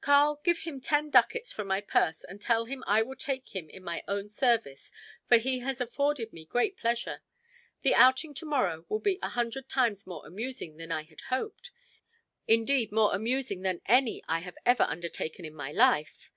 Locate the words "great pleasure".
6.46-7.22